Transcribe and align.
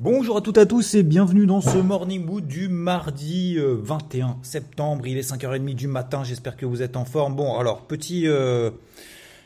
Bonjour 0.00 0.36
à 0.36 0.40
toutes 0.40 0.58
et 0.58 0.62
à 0.62 0.66
tous 0.66 0.94
et 0.94 1.04
bienvenue 1.04 1.46
dans 1.46 1.60
ce 1.60 1.78
Morning 1.78 2.24
Mood 2.24 2.44
du 2.48 2.66
mardi 2.66 3.58
21 3.60 4.26
euh, 4.26 4.32
septembre. 4.42 5.06
Il 5.06 5.16
est 5.16 5.30
5h30 5.30 5.72
du 5.76 5.86
matin, 5.86 6.24
j'espère 6.24 6.56
que 6.56 6.66
vous 6.66 6.82
êtes 6.82 6.96
en 6.96 7.04
forme. 7.04 7.36
Bon, 7.36 7.56
alors, 7.56 7.82
petit 7.82 8.26
euh, 8.26 8.72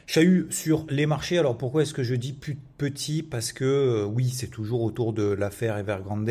chahut 0.06 0.46
sur 0.48 0.86
les 0.88 1.04
marchés. 1.04 1.36
Alors, 1.36 1.58
pourquoi 1.58 1.82
est-ce 1.82 1.92
que 1.92 2.02
je 2.02 2.14
dis 2.14 2.32
petit? 2.32 3.22
Parce 3.22 3.52
que 3.52 3.66
euh, 3.66 4.04
oui, 4.06 4.30
c'est 4.30 4.46
toujours 4.46 4.80
autour 4.80 5.12
de 5.12 5.22
l'affaire 5.22 5.76
Evergrande. 5.76 6.30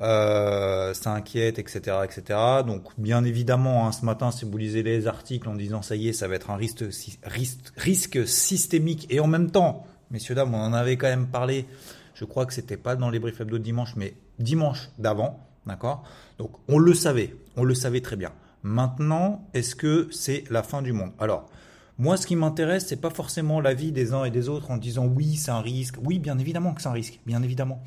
Ça 0.00 1.12
inquiète, 1.12 1.60
etc., 1.60 1.98
etc. 2.02 2.36
Donc, 2.66 2.82
bien 2.98 3.22
évidemment, 3.22 3.86
hein, 3.86 3.92
ce 3.92 4.04
matin, 4.04 4.32
si 4.32 4.44
vous 4.44 4.58
lisez 4.58 4.82
les 4.82 5.06
articles 5.06 5.48
en 5.48 5.54
disant 5.54 5.80
ça 5.80 5.94
y 5.94 6.08
est, 6.08 6.12
ça 6.12 6.26
va 6.26 6.34
être 6.34 6.50
un 6.50 6.56
risque 6.56 8.26
systémique 8.26 9.06
et 9.10 9.20
en 9.20 9.28
même 9.28 9.52
temps, 9.52 9.86
messieurs, 10.10 10.34
dames, 10.34 10.52
on 10.52 10.58
en 10.58 10.72
avait 10.72 10.96
quand 10.96 11.06
même 11.06 11.28
parlé 11.28 11.66
je 12.14 12.24
crois 12.24 12.46
que 12.46 12.54
c'était 12.54 12.76
pas 12.76 12.96
dans 12.96 13.10
les 13.10 13.18
briefs 13.18 13.40
hebdo 13.40 13.58
dimanche, 13.58 13.94
mais 13.96 14.14
dimanche 14.38 14.90
d'avant, 14.98 15.40
d'accord? 15.66 16.04
Donc 16.38 16.52
on 16.68 16.78
le 16.78 16.94
savait, 16.94 17.36
on 17.56 17.64
le 17.64 17.74
savait 17.74 18.00
très 18.00 18.16
bien. 18.16 18.32
Maintenant, 18.62 19.46
est-ce 19.52 19.74
que 19.74 20.08
c'est 20.10 20.44
la 20.50 20.62
fin 20.62 20.80
du 20.80 20.92
monde? 20.92 21.12
Alors, 21.18 21.50
moi, 21.98 22.16
ce 22.16 22.26
qui 22.26 22.34
m'intéresse, 22.34 22.86
c'est 22.86 23.00
pas 23.00 23.10
forcément 23.10 23.60
l'avis 23.60 23.92
des 23.92 24.12
uns 24.12 24.24
et 24.24 24.30
des 24.30 24.48
autres 24.48 24.70
en 24.70 24.78
disant 24.78 25.06
oui, 25.06 25.36
c'est 25.36 25.50
un 25.50 25.60
risque. 25.60 25.96
Oui, 26.02 26.18
bien 26.18 26.38
évidemment 26.38 26.74
que 26.74 26.82
c'est 26.82 26.88
un 26.88 26.92
risque, 26.92 27.20
bien 27.26 27.42
évidemment. 27.42 27.82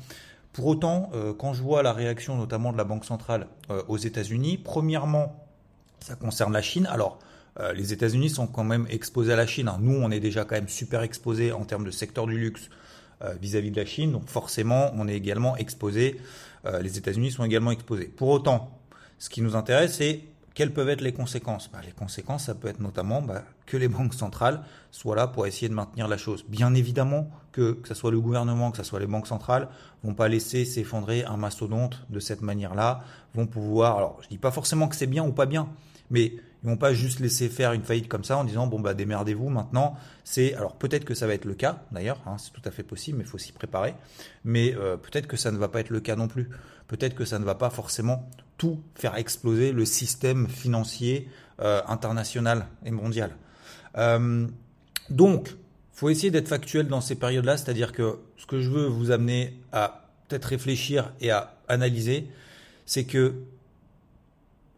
Pour 0.52 0.66
autant, 0.66 1.10
euh, 1.14 1.34
quand 1.34 1.52
je 1.52 1.62
vois 1.62 1.82
la 1.82 1.92
réaction 1.92 2.36
notamment 2.36 2.72
de 2.72 2.78
la 2.78 2.84
Banque 2.84 3.04
centrale 3.04 3.48
euh, 3.70 3.82
aux 3.88 3.98
États-Unis, 3.98 4.56
premièrement, 4.56 5.44
ça 6.00 6.14
concerne 6.14 6.52
la 6.52 6.62
Chine. 6.62 6.86
Alors, 6.90 7.18
euh, 7.60 7.72
les 7.74 7.92
États-Unis 7.92 8.30
sont 8.30 8.46
quand 8.46 8.64
même 8.64 8.86
exposés 8.88 9.32
à 9.32 9.36
la 9.36 9.46
Chine. 9.46 9.68
Hein. 9.68 9.78
Nous, 9.80 9.94
on 9.94 10.10
est 10.10 10.20
déjà 10.20 10.44
quand 10.44 10.54
même 10.54 10.68
super 10.68 11.02
exposés 11.02 11.52
en 11.52 11.64
termes 11.64 11.84
de 11.84 11.90
secteur 11.90 12.26
du 12.26 12.38
luxe, 12.38 12.70
euh, 13.22 13.34
vis-à-vis 13.40 13.70
de 13.70 13.76
la 13.76 13.86
Chine. 13.86 14.12
Donc 14.12 14.28
forcément, 14.28 14.90
on 14.94 15.08
est 15.08 15.14
également 15.14 15.56
exposé, 15.56 16.20
euh, 16.66 16.80
les 16.80 16.98
États-Unis 16.98 17.32
sont 17.32 17.44
également 17.44 17.70
exposés. 17.70 18.06
Pour 18.06 18.28
autant, 18.28 18.78
ce 19.18 19.28
qui 19.28 19.42
nous 19.42 19.56
intéresse, 19.56 19.96
c'est 19.96 20.24
quelles 20.54 20.72
peuvent 20.72 20.88
être 20.88 21.00
les 21.00 21.12
conséquences 21.12 21.70
bah, 21.72 21.78
Les 21.84 21.92
conséquences, 21.92 22.44
ça 22.44 22.54
peut 22.54 22.68
être 22.68 22.80
notamment 22.80 23.22
bah, 23.22 23.44
que 23.66 23.76
les 23.76 23.88
banques 23.88 24.14
centrales 24.14 24.62
soient 24.90 25.14
là 25.14 25.26
pour 25.28 25.46
essayer 25.46 25.68
de 25.68 25.74
maintenir 25.74 26.08
la 26.08 26.16
chose. 26.16 26.44
Bien 26.48 26.74
évidemment 26.74 27.30
que, 27.52 27.72
que 27.72 27.88
ce 27.88 27.94
soit 27.94 28.10
le 28.10 28.20
gouvernement, 28.20 28.70
que 28.70 28.76
ce 28.76 28.82
soit 28.82 29.00
les 29.00 29.06
banques 29.06 29.26
centrales, 29.26 29.68
vont 30.02 30.14
pas 30.14 30.28
laisser 30.28 30.64
s'effondrer 30.64 31.24
un 31.24 31.36
mastodonte 31.36 32.04
de 32.10 32.20
cette 32.20 32.42
manière-là, 32.42 33.00
vont 33.34 33.46
pouvoir, 33.46 33.98
alors 33.98 34.18
je 34.22 34.28
dis 34.28 34.38
pas 34.38 34.50
forcément 34.50 34.88
que 34.88 34.96
c'est 34.96 35.06
bien 35.06 35.24
ou 35.24 35.32
pas 35.32 35.46
bien, 35.46 35.68
mais 36.10 36.32
ils 36.62 36.68
vont 36.68 36.76
pas 36.76 36.92
juste 36.92 37.20
laisser 37.20 37.48
faire 37.48 37.72
une 37.72 37.82
faillite 37.82 38.08
comme 38.08 38.24
ça 38.24 38.36
en 38.36 38.44
disant 38.44 38.66
bon 38.66 38.80
bah 38.80 38.94
démerdez-vous 38.94 39.48
maintenant. 39.48 39.96
C'est 40.24 40.54
alors 40.54 40.74
peut-être 40.74 41.04
que 41.04 41.14
ça 41.14 41.26
va 41.26 41.34
être 41.34 41.44
le 41.44 41.54
cas 41.54 41.84
d'ailleurs, 41.92 42.20
hein, 42.26 42.36
c'est 42.38 42.52
tout 42.52 42.62
à 42.64 42.70
fait 42.70 42.82
possible, 42.82 43.18
mais 43.18 43.24
il 43.24 43.30
faut 43.30 43.38
s'y 43.38 43.52
préparer. 43.52 43.94
Mais 44.44 44.74
euh, 44.74 44.96
peut-être 44.96 45.28
que 45.28 45.36
ça 45.36 45.52
ne 45.52 45.58
va 45.58 45.68
pas 45.68 45.80
être 45.80 45.90
le 45.90 46.00
cas 46.00 46.16
non 46.16 46.26
plus. 46.26 46.50
Peut-être 46.88 47.14
que 47.14 47.24
ça 47.24 47.38
ne 47.38 47.44
va 47.44 47.54
pas 47.54 47.70
forcément 47.70 48.28
tout 48.56 48.80
faire 48.94 49.14
exploser 49.16 49.72
le 49.72 49.84
système 49.84 50.48
financier 50.48 51.28
euh, 51.60 51.80
international 51.86 52.66
et 52.84 52.90
mondial. 52.90 53.30
Euh, 53.96 54.46
donc, 55.10 55.56
faut 55.92 56.10
essayer 56.10 56.30
d'être 56.30 56.48
factuel 56.48 56.88
dans 56.88 57.00
ces 57.00 57.14
périodes-là, 57.14 57.56
c'est-à-dire 57.56 57.92
que 57.92 58.18
ce 58.36 58.46
que 58.46 58.60
je 58.60 58.70
veux 58.70 58.86
vous 58.86 59.10
amener 59.10 59.60
à 59.72 60.08
peut-être 60.26 60.46
réfléchir 60.46 61.12
et 61.20 61.30
à 61.30 61.54
analyser, 61.68 62.28
c'est 62.86 63.04
que 63.04 63.34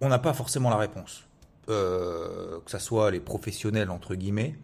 on 0.01 0.09
n'a 0.09 0.19
pas 0.19 0.33
forcément 0.33 0.71
la 0.71 0.79
réponse. 0.79 1.25
Euh, 1.71 2.59
que 2.65 2.71
ce 2.71 2.79
soit 2.79 3.11
les 3.11 3.21
professionnels, 3.21 3.91
entre 3.91 4.15
guillemets, 4.15 4.57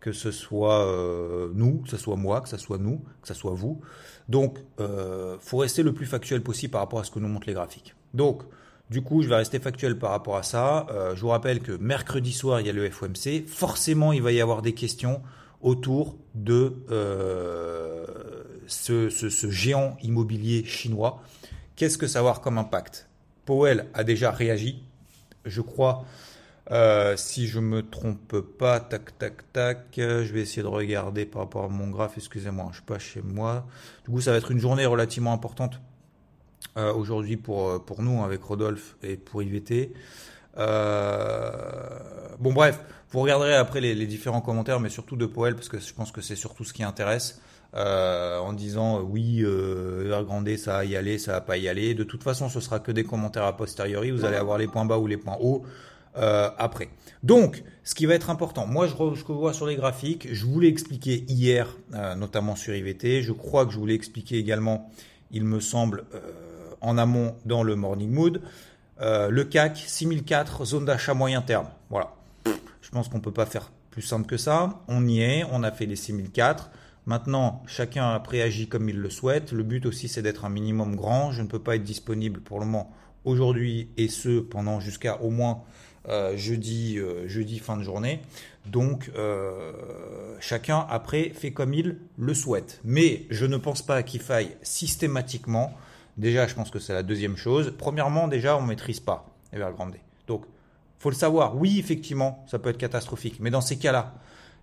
que 0.00 0.12
ce 0.12 0.30
soit 0.30 0.86
euh, 0.86 1.50
nous, 1.54 1.78
que 1.78 1.88
ce 1.88 1.96
soit 1.96 2.16
moi, 2.16 2.40
que 2.40 2.48
ce 2.48 2.56
soit 2.56 2.78
nous, 2.78 3.02
que 3.22 3.28
ce 3.28 3.34
soit 3.34 3.52
vous. 3.52 3.80
Donc, 4.28 4.58
euh, 4.80 5.36
faut 5.40 5.58
rester 5.58 5.82
le 5.82 5.92
plus 5.92 6.06
factuel 6.06 6.42
possible 6.42 6.70
par 6.72 6.80
rapport 6.80 7.00
à 7.00 7.04
ce 7.04 7.10
que 7.10 7.18
nous 7.18 7.28
montrent 7.28 7.46
les 7.46 7.54
graphiques. 7.54 7.94
Donc, 8.14 8.42
du 8.88 9.02
coup, 9.02 9.22
je 9.22 9.28
vais 9.28 9.34
rester 9.34 9.58
factuel 9.58 9.98
par 9.98 10.10
rapport 10.10 10.36
à 10.36 10.42
ça. 10.42 10.86
Euh, 10.90 11.14
je 11.16 11.20
vous 11.20 11.28
rappelle 11.28 11.60
que 11.60 11.72
mercredi 11.72 12.32
soir, 12.32 12.60
il 12.60 12.66
y 12.66 12.70
a 12.70 12.72
le 12.72 12.88
FOMC. 12.88 13.46
Forcément, 13.48 14.12
il 14.12 14.22
va 14.22 14.32
y 14.32 14.40
avoir 14.40 14.62
des 14.62 14.74
questions 14.74 15.22
autour 15.60 16.16
de 16.34 16.74
ce, 18.68 19.08
ce, 19.10 19.28
ce 19.28 19.50
géant 19.50 19.96
immobilier 20.02 20.64
chinois. 20.64 21.20
Qu'est-ce 21.74 21.98
que 21.98 22.06
ça 22.06 22.20
va 22.20 22.28
avoir 22.28 22.40
comme 22.40 22.58
impact? 22.58 23.08
Powell 23.44 23.86
a 23.92 24.04
déjà 24.04 24.30
réagi. 24.30 24.84
Je 25.44 25.60
crois 25.62 26.04
euh, 26.70 27.16
si 27.16 27.46
je 27.46 27.60
me 27.60 27.88
trompe 27.88 28.40
pas, 28.40 28.80
tac, 28.80 29.16
tac, 29.18 29.52
tac, 29.52 29.78
je 29.96 30.32
vais 30.32 30.40
essayer 30.40 30.62
de 30.62 30.68
regarder 30.68 31.26
par 31.26 31.42
rapport 31.42 31.64
à 31.64 31.68
mon 31.68 31.88
graphe, 31.88 32.14
excusez-moi, 32.16 32.66
je 32.70 32.76
suis 32.76 32.84
pas 32.84 32.98
chez 32.98 33.22
moi. 33.22 33.66
Du 34.04 34.10
coup, 34.10 34.20
ça 34.20 34.32
va 34.32 34.38
être 34.38 34.50
une 34.50 34.58
journée 34.58 34.86
relativement 34.86 35.32
importante 35.32 35.80
euh, 36.76 36.92
aujourd'hui 36.92 37.36
pour, 37.36 37.68
euh, 37.68 37.78
pour 37.78 38.02
nous, 38.02 38.24
avec 38.24 38.42
Rodolphe 38.42 38.96
et 39.02 39.16
pour 39.16 39.42
IVT. 39.42 39.92
Euh, 40.58 41.50
bon, 42.38 42.52
bref, 42.52 42.80
vous 43.10 43.20
regarderez 43.20 43.54
après 43.54 43.80
les, 43.80 44.06
différents 44.06 44.40
commentaires, 44.40 44.80
mais 44.80 44.88
surtout 44.88 45.16
de 45.16 45.26
Poel, 45.26 45.54
parce 45.54 45.68
que 45.68 45.78
je 45.78 45.94
pense 45.94 46.12
que 46.12 46.20
c'est 46.20 46.36
surtout 46.36 46.64
ce 46.64 46.72
qui 46.72 46.82
intéresse. 46.82 47.40
Euh, 47.74 48.38
en 48.38 48.52
disant 48.52 49.00
oui, 49.02 49.42
euh, 49.42 50.56
ça 50.56 50.72
va 50.72 50.84
y 50.84 50.96
aller, 50.96 51.18
ça 51.18 51.32
va 51.32 51.40
pas 51.40 51.58
y 51.58 51.68
aller. 51.68 51.94
De 51.94 52.04
toute 52.04 52.22
façon, 52.22 52.48
ce 52.48 52.60
sera 52.60 52.78
que 52.78 52.92
des 52.92 53.04
commentaires 53.04 53.44
a 53.44 53.56
posteriori. 53.56 54.10
Vous 54.10 54.24
allez 54.24 54.36
avoir 54.36 54.56
les 54.56 54.66
points 54.66 54.86
bas 54.86 54.98
ou 54.98 55.06
les 55.06 55.16
points 55.16 55.36
hauts. 55.40 55.64
Euh, 56.18 56.50
après. 56.56 56.88
Donc, 57.22 57.62
ce 57.84 57.94
qui 57.94 58.06
va 58.06 58.14
être 58.14 58.30
important, 58.30 58.66
moi 58.66 58.86
je, 58.86 58.94
je 59.14 59.24
vois 59.24 59.52
sur 59.52 59.66
les 59.66 59.76
graphiques, 59.76 60.28
je 60.32 60.46
voulais 60.46 60.68
expliquer 60.68 61.24
hier, 61.28 61.76
euh, 61.94 62.14
notamment 62.14 62.56
sur 62.56 62.74
IVT, 62.74 63.22
je 63.22 63.32
crois 63.32 63.66
que 63.66 63.72
je 63.72 63.78
voulais 63.78 63.94
expliquer 63.94 64.38
également, 64.38 64.90
il 65.30 65.44
me 65.44 65.60
semble, 65.60 66.04
euh, 66.14 66.20
en 66.80 66.96
amont 66.96 67.34
dans 67.44 67.62
le 67.62 67.76
Morning 67.76 68.10
Mood, 68.10 68.40
le 68.98 69.42
CAC 69.42 69.76
6004, 69.76 70.64
zone 70.64 70.86
d'achat 70.86 71.12
moyen 71.12 71.42
terme. 71.42 71.68
Voilà. 71.90 72.14
Je 72.80 72.90
pense 72.90 73.08
qu'on 73.08 73.20
peut 73.20 73.32
pas 73.32 73.44
faire 73.44 73.70
plus 73.90 74.02
simple 74.02 74.26
que 74.26 74.38
ça. 74.38 74.80
On 74.88 75.06
y 75.06 75.20
est, 75.20 75.44
on 75.52 75.62
a 75.62 75.70
fait 75.70 75.84
les 75.84 75.96
6004. 75.96 76.70
Maintenant, 77.06 77.62
chacun 77.68 78.10
a 78.10 78.18
préagi 78.18 78.68
comme 78.68 78.88
il 78.88 78.98
le 78.98 79.10
souhaite. 79.10 79.52
Le 79.52 79.62
but 79.62 79.86
aussi, 79.86 80.08
c'est 80.08 80.22
d'être 80.22 80.44
un 80.44 80.48
minimum 80.50 80.96
grand. 80.96 81.30
Je 81.30 81.40
ne 81.40 81.46
peux 81.46 81.60
pas 81.60 81.76
être 81.76 81.84
disponible 81.84 82.40
pour 82.40 82.58
le 82.58 82.66
moment 82.66 82.92
aujourd'hui 83.24 83.90
et 83.96 84.08
ce 84.08 84.40
pendant 84.40 84.80
jusqu'à 84.80 85.20
au 85.20 85.30
moins 85.30 85.62
euh, 86.08 86.36
jeudi, 86.36 86.98
euh, 86.98 87.28
jeudi 87.28 87.58
fin 87.58 87.76
de 87.76 87.82
journée. 87.82 88.20
Donc 88.66 89.10
euh, 89.16 89.72
chacun 90.40 90.86
après 90.88 91.30
fait 91.30 91.52
comme 91.52 91.74
il 91.74 91.98
le 92.16 92.34
souhaite. 92.34 92.80
Mais 92.84 93.26
je 93.30 93.46
ne 93.46 93.56
pense 93.56 93.82
pas 93.82 94.02
qu'il 94.02 94.20
faille 94.20 94.56
systématiquement. 94.62 95.74
Déjà, 96.16 96.46
je 96.46 96.54
pense 96.54 96.70
que 96.70 96.78
c'est 96.78 96.94
la 96.94 97.02
deuxième 97.02 97.36
chose. 97.36 97.74
Premièrement, 97.76 98.26
déjà, 98.26 98.56
on 98.56 98.62
ne 98.62 98.68
maîtrise 98.68 99.00
pas 99.00 99.26
Evergrande. 99.52 99.96
Donc, 100.26 100.44
faut 100.98 101.10
le 101.10 101.16
savoir. 101.16 101.56
Oui, 101.56 101.78
effectivement, 101.78 102.44
ça 102.48 102.58
peut 102.58 102.70
être 102.70 102.78
catastrophique. 102.78 103.36
Mais 103.38 103.50
dans 103.50 103.60
ces 103.60 103.76
cas-là, 103.76 104.14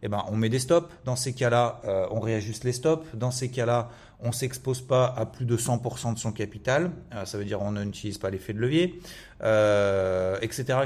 eh 0.06 0.10
ben, 0.10 0.24
on 0.28 0.36
met 0.36 0.50
des 0.50 0.60
stops. 0.60 0.90
Dans 1.06 1.16
ces 1.16 1.34
cas-là, 1.34 1.82
euh, 1.86 2.06
on 2.12 2.20
réajuste 2.20 2.66
les 2.66 2.74
stops. 2.74 3.08
Dans 3.16 3.32
ces 3.32 3.50
cas-là, 3.50 3.90
on 4.20 4.34
s'expose 4.34 4.82
pas 4.82 5.06
à 5.06 5.26
plus 5.26 5.46
de 5.46 5.56
100% 5.56 6.14
de 6.14 6.20
son 6.20 6.34
capital. 6.34 6.92
Euh, 7.16 7.24
ça 7.24 7.38
veut 7.38 7.46
dire 7.46 7.62
on 7.62 7.72
n'utilise 7.72 8.18
pas 8.18 8.30
l'effet 8.30 8.52
de 8.52 8.60
levier, 8.60 9.00
euh, 9.44 10.38
etc.. 10.42 10.78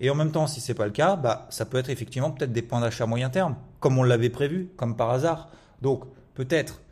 Et 0.00 0.10
en 0.10 0.14
même 0.14 0.32
temps, 0.32 0.46
si 0.46 0.60
c'est 0.60 0.74
pas 0.74 0.84
le 0.84 0.92
cas, 0.92 1.16
bah, 1.16 1.46
ça 1.48 1.64
peut 1.64 1.78
être 1.78 1.88
effectivement 1.88 2.30
peut-être 2.30 2.52
des 2.52 2.60
points 2.60 2.80
d'achat 2.80 3.06
moyen 3.06 3.30
terme, 3.30 3.56
comme 3.80 3.98
on 3.98 4.02
l'avait 4.02 4.30
prévu, 4.30 4.68
comme 4.76 4.96
par 4.96 5.10
hasard. 5.10 5.48
Donc, 5.80 6.04
peut-être, 6.34 6.82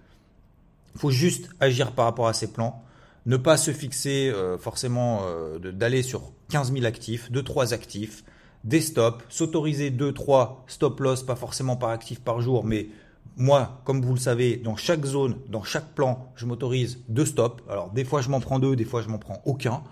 faut 0.97 1.11
juste 1.11 1.51
agir 1.61 1.93
par 1.93 2.07
rapport 2.07 2.27
à 2.27 2.33
ces 2.33 2.51
plans. 2.51 2.83
Ne 3.27 3.37
pas 3.37 3.59
se 3.59 3.71
fixer 3.71 4.33
forcément 4.59 5.23
d'aller 5.63 6.03
sur 6.03 6.33
15 6.49 6.73
000 6.73 6.87
actifs, 6.87 7.31
2-3 7.31 7.75
actifs, 7.75 8.25
des 8.65 8.81
stops, 8.81 9.25
s'autoriser 9.29 9.91
2-3 9.91 10.57
stop 10.67 11.01
loss, 11.01 11.23
pas 11.23 11.37
forcément 11.37 11.77
par 11.77 11.91
actif 11.91 12.21
par 12.21 12.41
jour, 12.41 12.65
mais 12.65 12.89
moi, 13.37 13.81
comme 13.85 14.03
vous 14.03 14.15
le 14.15 14.21
savez, 14.21 14.57
dans 14.57 14.77
chaque 14.77 15.05
zone, 15.05 15.37
dans 15.49 15.63
chaque 15.63 15.95
plan, 15.95 16.31
je 16.37 16.47
m'autorise 16.47 16.99
deux 17.09 17.25
stops. 17.25 17.63
Alors 17.71 17.91
des 17.91 18.05
fois 18.05 18.21
je 18.21 18.29
m'en 18.29 18.41
prends 18.41 18.59
deux, 18.59 18.77
des 18.77 18.85
fois 18.85 19.03
je 19.03 19.09
m'en 19.09 19.19
prends 19.19 19.41
aucun. 19.45 19.83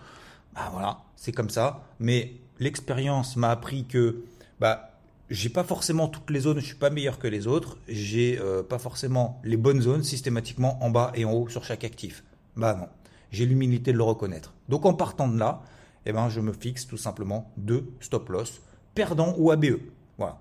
Bah 0.55 0.69
voilà, 0.73 0.99
c'est 1.17 1.33
comme 1.33 1.51
ça. 1.51 1.83
Mais 1.99 2.35
l'expérience 2.59 3.37
m'a 3.37 3.51
appris 3.51 3.87
que 3.87 4.25
bah, 4.61 4.91
j'ai 5.31 5.49
pas 5.49 5.65
forcément 5.65 6.09
toutes 6.09 6.31
les 6.31 6.41
zones, 6.41 6.59
je 6.59 6.67
suis 6.67 6.75
pas 6.75 6.91
meilleur 6.91 7.19
que 7.19 7.29
les 7.29 7.47
autres, 7.47 7.79
j'ai 7.89 8.39
euh, 8.39 8.63
pas 8.63 8.79
forcément 8.79 9.41
les 9.45 9.57
bonnes 9.57 9.81
zones 9.81 10.03
systématiquement 10.03 10.83
en 10.83 10.91
bas 10.91 11.13
et 11.15 11.25
en 11.25 11.33
haut 11.33 11.49
sur 11.49 11.65
chaque 11.65 11.85
actif. 11.85 12.25
Bah 12.57 12.75
non, 12.75 12.89
j'ai 13.31 13.47
l'humilité 13.47 13.93
de 13.93 13.99
le 13.99 14.03
reconnaître. 14.03 14.53
Donc 14.69 14.85
en 14.85 14.95
partant 14.95 15.29
de 15.29 15.39
là, 15.39 15.63
eh 16.09 16.13
ben, 16.13 16.29
je 16.29 16.41
me 16.41 16.53
fixe 16.53 16.87
tout 16.87 16.97
simplement 16.97 17.53
deux 17.57 17.93
stop 18.01 18.31
loss, 18.31 18.61
perdant 18.95 19.35
ou 19.37 19.51
ABE. 19.51 19.79
Voilà. 20.17 20.39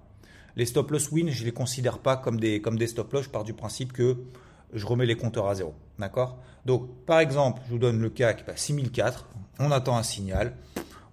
Les 0.55 0.65
stop 0.65 0.91
loss 0.91 1.11
win, 1.11 1.29
je 1.29 1.43
les 1.43 1.51
considère 1.51 1.99
pas 1.99 2.15
comme 2.15 2.39
des, 2.39 2.61
stop 2.87 3.11
loss, 3.11 3.25
je 3.25 3.29
pars 3.29 3.43
du 3.43 3.53
principe 3.53 3.91
que 3.91 4.17
je 4.73 4.85
remets 4.85 5.05
les 5.05 5.17
compteurs 5.17 5.47
à 5.47 5.55
zéro. 5.55 5.75
D'accord? 5.99 6.39
Donc, 6.65 6.89
par 7.05 7.19
exemple, 7.19 7.61
je 7.65 7.71
vous 7.71 7.79
donne 7.79 7.99
le 7.99 8.09
CAC, 8.09 8.45
6004, 8.55 9.27
on 9.59 9.71
attend 9.71 9.97
un 9.97 10.03
signal, 10.03 10.55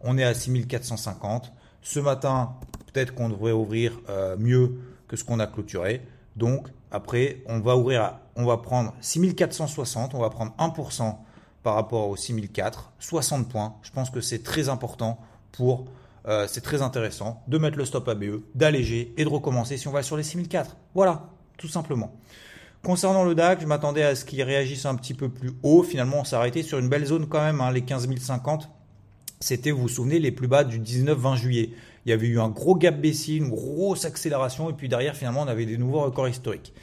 on 0.00 0.18
est 0.18 0.24
à 0.24 0.34
6450. 0.34 1.52
Ce 1.82 1.98
matin, 2.00 2.54
peut-être 2.92 3.14
qu'on 3.14 3.28
devrait 3.28 3.52
ouvrir 3.52 4.00
euh, 4.08 4.36
mieux 4.38 4.78
que 5.08 5.16
ce 5.16 5.24
qu'on 5.24 5.40
a 5.40 5.46
clôturé. 5.46 6.06
Donc, 6.36 6.68
après, 6.90 7.42
on 7.46 7.58
va 7.58 7.76
ouvrir, 7.76 8.18
on 8.36 8.44
va 8.44 8.58
prendre 8.58 8.94
6460, 9.00 10.14
on 10.14 10.20
va 10.20 10.30
prendre 10.30 10.54
1% 10.58 11.16
par 11.64 11.74
rapport 11.74 12.08
au 12.08 12.14
6004, 12.14 12.92
60 13.00 13.48
points. 13.48 13.74
Je 13.82 13.90
pense 13.90 14.10
que 14.10 14.20
c'est 14.20 14.44
très 14.44 14.68
important 14.68 15.18
pour, 15.50 15.86
euh, 16.28 16.46
c'est 16.46 16.60
très 16.60 16.82
intéressant 16.82 17.42
de 17.48 17.58
mettre 17.58 17.78
le 17.78 17.86
stop 17.86 18.06
ABE, 18.06 18.42
d'alléger 18.54 19.12
et 19.16 19.24
de 19.24 19.28
recommencer 19.28 19.78
si 19.78 19.88
on 19.88 19.90
va 19.90 20.02
sur 20.02 20.16
les 20.16 20.22
6004. 20.22 20.76
Voilà, 20.94 21.30
tout 21.56 21.66
simplement. 21.66 22.12
Concernant 22.82 23.24
le 23.24 23.34
DAC, 23.34 23.62
je 23.62 23.66
m'attendais 23.66 24.02
à 24.02 24.14
ce 24.14 24.26
qu'il 24.26 24.42
réagisse 24.42 24.84
un 24.84 24.94
petit 24.94 25.14
peu 25.14 25.30
plus 25.30 25.52
haut. 25.62 25.82
Finalement, 25.82 26.20
on 26.20 26.24
s'est 26.24 26.36
arrêté 26.36 26.62
sur 26.62 26.78
une 26.78 26.90
belle 26.90 27.06
zone 27.06 27.28
quand 27.28 27.40
même, 27.40 27.62
hein, 27.62 27.72
les 27.72 27.80
15 27.80 28.08
050. 28.14 28.68
C'était, 29.40 29.70
vous 29.70 29.82
vous 29.82 29.88
souvenez, 29.88 30.18
les 30.18 30.32
plus 30.32 30.48
bas 30.48 30.64
du 30.64 30.78
19-20 30.78 31.36
juillet. 31.36 31.70
Il 32.04 32.10
y 32.10 32.12
avait 32.12 32.26
eu 32.26 32.38
un 32.40 32.50
gros 32.50 32.76
gap 32.76 33.00
baissier, 33.00 33.36
une 33.36 33.48
grosse 33.48 34.04
accélération, 34.04 34.68
et 34.68 34.74
puis 34.74 34.90
derrière, 34.90 35.16
finalement, 35.16 35.40
on 35.40 35.48
avait 35.48 35.64
des 35.64 35.78
nouveaux 35.78 36.02
records 36.02 36.28
historiques. 36.28 36.74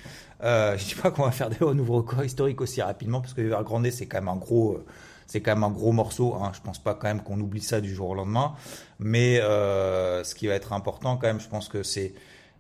Euh, 0.44 0.78
je 0.78 0.84
ne 0.84 0.90
dis 0.90 0.96
pas 0.96 1.12
qu'on 1.12 1.24
va 1.24 1.32
faire 1.32 1.50
des 1.50 1.60
nouveaux 1.60 1.98
records 1.98 2.24
historiques 2.24 2.62
aussi 2.62 2.82
rapidement, 2.82 3.22
parce 3.22 3.34
que 3.34 3.42
Evergrande, 3.42 3.90
c'est 3.92 4.08
quand 4.08 4.20
même 4.20 4.30
un 4.30 4.36
gros, 4.36 4.74
euh, 4.74 4.86
c'est 5.28 5.42
quand 5.42 5.54
même 5.54 5.64
un 5.64 5.72
gros 5.72 5.92
morceau. 5.92 6.36
Hein. 6.36 6.52
Je 6.54 6.62
pense 6.62 6.80
pas 6.80 6.94
quand 6.94 7.08
même 7.08 7.22
qu'on 7.22 7.40
oublie 7.40 7.62
ça 7.62 7.82
du 7.82 7.94
jour 7.94 8.10
au 8.10 8.16
lendemain. 8.16 8.54
Mais 9.00 9.40
euh, 9.40 10.24
ce 10.24 10.36
qui 10.36 10.48
va 10.48 10.54
être 10.54 10.74
important 10.74 11.18
quand 11.18 11.28
même, 11.28 11.40
je 11.40 11.48
pense 11.48 11.70
que 11.70 11.84
c'est 11.84 12.14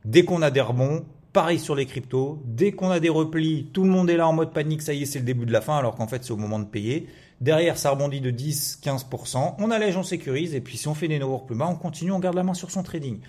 dès 0.06 0.24
qu'on 0.24 0.42
a 0.42 0.51
des 0.51 0.62
rebonds, 0.62 1.06
Pareil 1.33 1.60
sur 1.60 1.75
les 1.75 1.86
cryptos. 1.86 2.42
Dès 2.44 2.74
qu'on 2.74 2.92
a 2.92 3.00
des 3.00 3.07
replis, 3.07 3.69
tout 3.72 3.84
le 3.86 3.89
monde 3.89 4.10
est 4.10 4.18
là 4.18 4.27
en 4.27 4.34
mode 4.34 4.51
panique, 4.51 4.81
ça 4.81 4.92
y 4.92 5.04
est, 5.04 5.06
c'est 5.06 5.19
le 5.19 5.25
début 5.25 5.45
de 5.45 5.54
la 5.54 5.62
fin, 5.62 5.77
alors 5.77 5.95
qu'en 5.95 6.07
fait, 6.07 6.25
c'est 6.25 6.31
au 6.31 6.38
moment 6.38 6.60
de 6.60 6.66
payer. 6.66 7.07
Derrière, 7.39 7.77
ça 7.77 7.92
rebondit 7.92 8.19
de 8.19 8.31
10-15%. 8.31 9.56
On 9.57 9.72
allège, 9.72 9.95
on 9.95 10.04
sécurise. 10.04 10.54
Et 10.56 10.60
puis, 10.60 10.75
si 10.75 10.89
on 10.89 10.94
fait 10.94 11.07
des 11.07 11.19
nouveaux 11.19 11.39
plus 11.39 11.56
bas, 11.56 11.68
on 11.69 11.75
continue, 11.75 12.12
on 12.12 12.19
garde 12.19 12.36
la 12.36 12.44
main 12.44 12.54
sur 12.54 12.69
son 12.69 12.84
trading. 12.84 13.22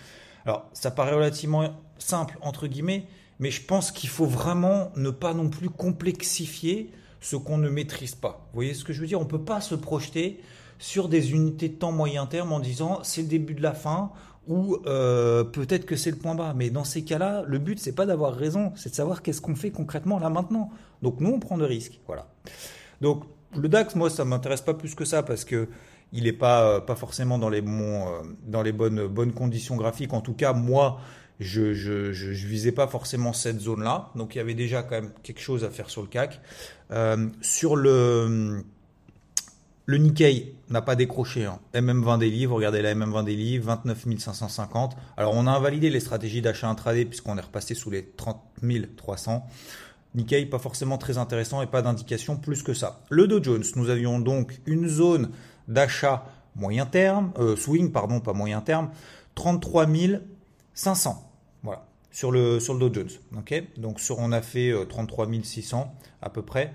Alors, 0.44 0.68
ça 0.72 0.90
paraît 0.90 1.14
relativement 1.14 1.64
simple, 1.98 2.36
entre 2.40 2.66
guillemets, 2.66 3.06
mais 3.42 3.50
je 3.50 3.60
pense 3.60 3.90
qu'il 3.90 4.08
faut 4.08 4.24
vraiment 4.24 4.92
ne 4.94 5.10
pas 5.10 5.34
non 5.34 5.48
plus 5.48 5.68
complexifier 5.68 6.92
ce 7.20 7.34
qu'on 7.34 7.58
ne 7.58 7.68
maîtrise 7.68 8.14
pas. 8.14 8.46
Vous 8.52 8.58
voyez 8.58 8.72
ce 8.72 8.84
que 8.84 8.92
je 8.92 9.00
veux 9.00 9.06
dire? 9.08 9.18
On 9.18 9.24
ne 9.24 9.28
peut 9.28 9.42
pas 9.42 9.60
se 9.60 9.74
projeter 9.74 10.38
sur 10.78 11.08
des 11.08 11.32
unités 11.32 11.68
de 11.68 11.74
temps 11.74 11.90
moyen 11.90 12.26
terme 12.26 12.52
en 12.52 12.60
disant 12.60 13.00
c'est 13.02 13.22
le 13.22 13.26
début 13.26 13.54
de 13.54 13.62
la 13.62 13.72
fin 13.72 14.12
ou 14.46 14.76
euh, 14.86 15.42
peut-être 15.42 15.86
que 15.86 15.96
c'est 15.96 16.12
le 16.12 16.18
point 16.18 16.36
bas. 16.36 16.54
Mais 16.56 16.70
dans 16.70 16.84
ces 16.84 17.02
cas-là, 17.02 17.42
le 17.44 17.58
but 17.58 17.80
c'est 17.80 17.96
pas 17.96 18.06
d'avoir 18.06 18.32
raison, 18.32 18.72
c'est 18.76 18.90
de 18.90 18.94
savoir 18.94 19.22
qu'est-ce 19.22 19.40
qu'on 19.40 19.56
fait 19.56 19.72
concrètement 19.72 20.20
là 20.20 20.30
maintenant. 20.30 20.70
Donc 21.02 21.18
nous 21.18 21.30
on 21.30 21.40
prend 21.40 21.58
de 21.58 21.64
risques, 21.64 21.98
voilà. 22.06 22.28
Donc 23.00 23.24
le 23.56 23.68
DAX, 23.68 23.96
moi 23.96 24.08
ça 24.08 24.24
m'intéresse 24.24 24.60
pas 24.60 24.74
plus 24.74 24.94
que 24.94 25.04
ça 25.04 25.24
parce 25.24 25.44
que 25.44 25.68
il 26.12 26.24
n'est 26.24 26.32
pas 26.32 26.62
euh, 26.62 26.80
pas 26.80 26.94
forcément 26.94 27.38
dans 27.38 27.48
les 27.48 27.60
euh, 27.60 29.08
bonnes 29.08 29.32
conditions 29.32 29.74
graphiques. 29.74 30.12
En 30.12 30.20
tout 30.20 30.34
cas 30.34 30.52
moi 30.52 31.00
je, 31.42 31.74
je, 31.74 32.12
je, 32.12 32.46
visais 32.46 32.72
pas 32.72 32.86
forcément 32.86 33.32
cette 33.32 33.60
zone-là. 33.60 34.10
Donc 34.14 34.34
il 34.34 34.38
y 34.38 34.40
avait 34.40 34.54
déjà 34.54 34.82
quand 34.82 34.96
même 34.96 35.12
quelque 35.22 35.40
chose 35.40 35.64
à 35.64 35.70
faire 35.70 35.90
sur 35.90 36.02
le 36.02 36.08
CAC. 36.08 36.40
sur 37.42 37.76
le 37.76 38.64
le 39.86 39.98
Nikkei 39.98 40.54
n'a 40.70 40.80
pas 40.80 40.94
décroché. 40.94 41.44
Hein. 41.44 41.58
MM20 41.74 42.18
des 42.18 42.30
livres, 42.30 42.54
regardez 42.54 42.82
la 42.82 42.94
MM20 42.94 43.24
des 43.24 43.34
livres, 43.34 43.66
29 43.66 44.06
550. 44.18 44.96
Alors 45.16 45.34
on 45.34 45.46
a 45.46 45.50
invalidé 45.50 45.90
les 45.90 46.00
stratégies 46.00 46.40
d'achat 46.40 46.68
intraday 46.68 47.04
puisqu'on 47.04 47.36
est 47.36 47.42
repassé 47.42 47.74
sous 47.74 47.90
les 47.90 48.04
30 48.04 48.40
300. 48.96 49.46
Nikkei 50.14 50.46
pas 50.46 50.58
forcément 50.58 50.98
très 50.98 51.18
intéressant 51.18 51.62
et 51.62 51.66
pas 51.66 51.82
d'indication 51.82 52.36
plus 52.36 52.62
que 52.62 52.74
ça. 52.74 53.00
Le 53.10 53.26
Dow 53.26 53.42
Jones, 53.42 53.64
nous 53.76 53.88
avions 53.88 54.20
donc 54.20 54.60
une 54.66 54.88
zone 54.88 55.30
d'achat 55.68 56.26
moyen 56.54 56.86
terme, 56.86 57.32
euh, 57.38 57.56
swing 57.56 57.90
pardon, 57.92 58.20
pas 58.20 58.34
moyen 58.34 58.60
terme, 58.60 58.90
33 59.34 59.86
500. 60.74 61.31
Sur 62.12 62.30
le, 62.30 62.60
sur 62.60 62.74
le 62.74 62.88
Dow 62.88 62.92
Jones. 62.92 63.08
donc 63.78 63.98
sur, 63.98 64.18
on 64.18 64.32
a 64.32 64.42
fait 64.42 64.72
33 64.88 65.28
euh, 65.28 65.42
600 65.42 65.94
à 66.20 66.30
peu 66.30 66.42
près. 66.42 66.72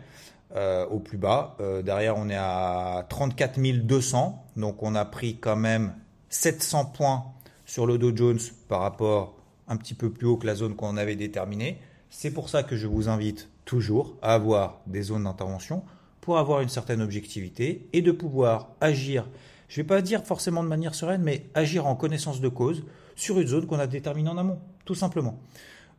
Euh, 0.55 0.85
au 0.87 0.99
plus 0.99 1.17
bas. 1.17 1.57
Euh, 1.59 1.81
derrière, 1.81 2.15
on 2.17 2.29
est 2.29 2.37
à 2.37 3.05
34 3.09 3.59
200. 3.59 4.45
Donc, 4.55 4.81
on 4.81 4.95
a 4.95 5.03
pris 5.03 5.37
quand 5.37 5.57
même 5.57 5.93
700 6.29 6.85
points 6.85 7.25
sur 7.65 7.85
le 7.85 7.97
Dow 7.97 8.15
Jones 8.15 8.39
par 8.69 8.79
rapport 8.79 9.35
un 9.67 9.75
petit 9.75 9.93
peu 9.93 10.09
plus 10.09 10.25
haut 10.25 10.37
que 10.37 10.47
la 10.47 10.55
zone 10.55 10.75
qu'on 10.75 10.95
avait 10.95 11.17
déterminée. 11.17 11.79
C'est 12.09 12.31
pour 12.31 12.47
ça 12.47 12.63
que 12.63 12.77
je 12.77 12.87
vous 12.87 13.09
invite 13.09 13.49
toujours 13.65 14.15
à 14.21 14.35
avoir 14.35 14.79
des 14.87 15.01
zones 15.01 15.25
d'intervention 15.25 15.83
pour 16.21 16.37
avoir 16.37 16.61
une 16.61 16.69
certaine 16.69 17.01
objectivité 17.01 17.89
et 17.91 18.01
de 18.01 18.13
pouvoir 18.13 18.69
agir, 18.79 19.27
je 19.67 19.79
ne 19.79 19.83
vais 19.83 19.87
pas 19.87 20.01
dire 20.01 20.23
forcément 20.23 20.63
de 20.63 20.69
manière 20.69 20.95
sereine, 20.95 21.23
mais 21.23 21.45
agir 21.55 21.87
en 21.87 21.95
connaissance 21.95 22.39
de 22.39 22.47
cause 22.47 22.83
sur 23.17 23.39
une 23.39 23.47
zone 23.47 23.65
qu'on 23.65 23.79
a 23.79 23.87
déterminée 23.87 24.29
en 24.29 24.37
amont, 24.37 24.59
tout 24.85 24.95
simplement. 24.95 25.37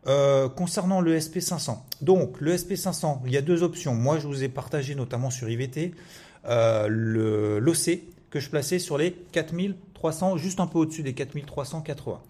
Euh, 0.06 0.48
concernant 0.48 1.02
le 1.02 1.18
SP500, 1.18 1.76
donc 2.00 2.40
le 2.40 2.56
SP500, 2.56 3.18
il 3.26 3.32
y 3.32 3.36
a 3.36 3.42
deux 3.42 3.62
options. 3.62 3.94
Moi, 3.94 4.18
je 4.18 4.26
vous 4.26 4.42
ai 4.42 4.48
partagé 4.48 4.94
notamment 4.94 5.28
sur 5.28 5.50
IVT 5.50 5.92
euh, 6.46 7.58
l'OC 7.60 8.00
que 8.30 8.40
je 8.40 8.48
plaçais 8.48 8.78
sur 8.78 8.96
les 8.96 9.12
4300, 9.32 10.36
juste 10.36 10.60
un 10.60 10.66
peu 10.66 10.78
au-dessus 10.78 11.02
des 11.02 11.12
4380. 11.12 12.20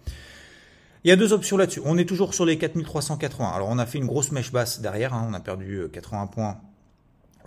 Il 1.03 1.09
y 1.09 1.11
a 1.11 1.15
deux 1.15 1.31
options 1.31 1.55
là-dessus. 1.55 1.81
On 1.85 1.97
est 1.97 2.05
toujours 2.05 2.33
sur 2.33 2.45
les 2.45 2.57
4380. 2.57 3.47
Alors, 3.47 3.69
on 3.69 3.77
a 3.77 3.85
fait 3.85 3.99
une 3.99 4.07
grosse 4.07 4.31
mèche 4.31 4.51
basse 4.51 4.81
derrière. 4.81 5.13
Hein. 5.13 5.27
on 5.29 5.33
a 5.33 5.39
perdu 5.39 5.83
80 5.93 6.23
euh, 6.23 6.25
points, 6.25 6.57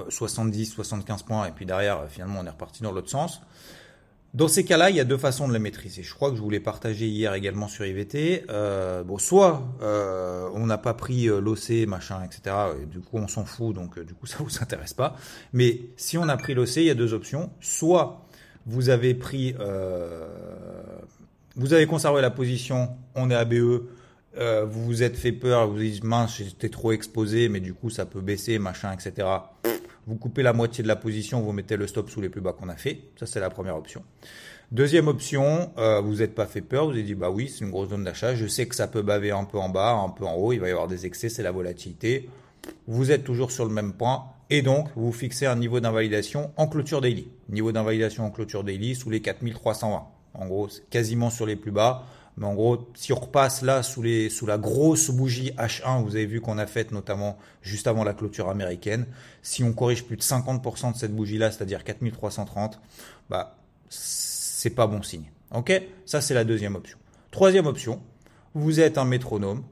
70, 0.09 0.67
75 0.67 1.25
points. 1.25 1.47
Et 1.47 1.51
puis 1.51 1.67
derrière, 1.67 2.07
finalement, 2.09 2.39
on 2.41 2.47
est 2.47 2.51
reparti 2.51 2.83
dans 2.83 2.93
l'autre 2.93 3.11
sens. 3.11 3.43
Dans 4.35 4.49
ces 4.49 4.65
cas-là, 4.65 4.89
il 4.89 4.97
y 4.97 5.01
a 5.01 5.05
deux 5.05 5.19
façons 5.19 5.47
de 5.47 5.53
les 5.53 5.59
maîtriser. 5.59 6.03
Je 6.03 6.15
crois 6.15 6.31
que 6.31 6.37
je 6.37 6.41
vous 6.41 6.49
l'ai 6.49 6.61
partagé 6.61 7.07
hier 7.07 7.35
également 7.35 7.69
sur 7.69 7.85
IVT. 7.85 8.47
Euh, 8.49 9.05
bon, 9.05 9.19
soit 9.19 9.63
euh, 9.83 10.49
on 10.55 10.65
n'a 10.65 10.79
pas 10.79 10.95
pris 10.95 11.29
euh, 11.29 11.39
l'OC, 11.39 11.87
machin, 11.87 12.23
etc. 12.25 12.57
Et 12.83 12.87
du 12.87 13.01
coup, 13.01 13.19
on 13.19 13.29
s'en 13.29 13.45
fout, 13.45 13.75
donc 13.75 13.99
du 13.99 14.15
coup, 14.15 14.25
ça 14.27 14.39
vous 14.41 14.63
intéresse 14.63 14.95
pas. 14.95 15.17
Mais 15.53 15.81
si 15.97 16.17
on 16.17 16.29
a 16.31 16.37
pris 16.39 16.55
l'OC, 16.55 16.77
il 16.77 16.85
y 16.85 16.91
a 16.91 16.95
deux 16.95 17.13
options. 17.13 17.51
Soit 17.61 18.27
vous 18.65 18.89
avez 18.89 19.13
pris, 19.13 19.55
vous 21.57 21.73
avez 21.75 21.87
conservé 21.87 22.23
la 22.23 22.31
position, 22.31 22.91
on 23.17 23.29
est 23.29 23.35
ABE, 23.35 23.55
vous 23.57 24.85
vous 24.85 25.03
êtes 25.03 25.17
fait 25.17 25.33
peur, 25.33 25.67
vous 25.67 25.75
vous 25.75 25.81
dites 25.81 26.05
mince, 26.05 26.37
j'étais 26.39 26.69
trop 26.69 26.93
exposé, 26.93 27.49
mais 27.49 27.59
du 27.59 27.75
coup, 27.75 27.91
ça 27.91 28.07
peut 28.07 28.21
baisser, 28.21 28.61
machin, 28.61 28.93
etc 28.93 29.27
vous 30.07 30.17
coupez 30.17 30.43
la 30.43 30.53
moitié 30.53 30.83
de 30.83 30.89
la 30.89 30.97
position, 30.97 31.41
vous 31.41 31.53
mettez 31.53 31.77
le 31.77 31.87
stop 31.87 32.11
sous 32.11 32.21
les 32.21 32.29
plus 32.29 32.41
bas 32.41 32.53
qu'on 32.53 32.69
a 32.69 32.77
fait. 32.77 33.01
Ça, 33.19 33.27
c'est 33.27 33.41
la 33.41 33.51
première 33.51 33.77
option. 33.77 34.03
Deuxième 34.73 35.07
option, 35.07 35.71
euh, 35.77 36.01
vous 36.01 36.17
n'êtes 36.17 36.35
pas 36.35 36.47
fait 36.47 36.63
peur, 36.63 36.87
vous 36.87 36.93
avez 36.93 37.03
dit 37.03 37.15
bah 37.15 37.31
oui, 37.31 37.49
c'est 37.49 37.63
une 37.63 37.71
grosse 37.71 37.91
zone 37.91 38.05
d'achat, 38.05 38.35
je 38.35 38.47
sais 38.47 38.67
que 38.67 38.75
ça 38.75 38.89
peut 38.89 39.03
baver 39.03 39.31
un 39.31 39.45
peu 39.45 39.59
en 39.59 39.69
bas, 39.69 39.93
un 39.93 40.09
peu 40.09 40.25
en 40.25 40.35
haut, 40.35 40.53
il 40.55 40.61
va 40.61 40.69
y 40.69 40.71
avoir 40.71 40.89
des 40.89 41.05
excès, 41.05 41.29
c'est 41.29 41.43
la 41.43 41.51
volatilité. 41.51 42.31
Vous 42.87 43.11
êtes 43.11 43.23
toujours 43.23 43.51
sur 43.51 43.67
le 43.67 43.71
même 43.71 43.93
point 43.93 44.25
et 44.49 44.63
donc 44.63 44.89
vous 44.97 45.13
fixez 45.13 45.45
un 45.45 45.57
niveau 45.57 45.81
d'invalidation 45.81 46.53
en 46.57 46.69
clôture 46.69 47.03
daily. 47.03 47.29
Niveau 47.51 47.71
d'invalidation 47.71 48.25
en 48.25 48.31
clôture 48.31 48.65
daily 48.65 48.95
sous 48.95 49.11
les 49.11 49.21
4320. 49.21 50.07
En 50.35 50.47
gros, 50.47 50.69
quasiment 50.89 51.29
sur 51.29 51.45
les 51.45 51.57
plus 51.57 51.71
bas. 51.71 52.07
Mais 52.37 52.47
en 52.47 52.55
gros, 52.55 52.89
si 52.95 53.13
on 53.13 53.17
repasse 53.17 53.63
là 53.63 53.83
sous, 53.83 54.03
la 54.03 54.59
grosse 54.59 55.11
bougie 55.11 55.51
H1, 55.59 56.03
vous 56.03 56.17
avez 56.17 56.27
vu 56.27 56.41
qu'on 56.41 56.59
a 56.59 56.67
faite 56.67 56.91
notamment 56.91 57.39
juste 57.61 57.87
avant 57.87 58.05
la 58.05 58.15
clôture 58.15 58.49
américaine, 58.49 59.07
si 59.43 59.63
on 59.63 59.73
corrige 59.73 60.05
plus 60.05 60.17
de 60.17 60.23
50% 60.23 60.93
de 60.93 60.97
cette 60.97 61.15
bougie-là, 61.15 61.51
c'est-à-dire 61.51 61.85
4330, 61.85 62.81
bah, 63.29 63.57
c'est 63.89 64.71
pas 64.71 64.87
bon 64.87 65.03
signe. 65.03 65.31
Ok? 65.55 65.73
Ça, 66.07 66.21
c'est 66.21 66.35
la 66.35 66.45
deuxième 66.45 66.75
option. 66.75 66.97
Troisième 67.31 67.67
option, 67.67 68.01
vous 68.55 68.81
êtes 68.81 68.97
un 68.97 69.05
métronome, 69.05 69.63